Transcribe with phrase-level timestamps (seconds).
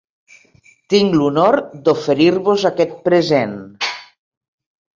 [0.93, 1.57] Tinc l'honor
[1.89, 3.57] d'oferir-vos aquest present.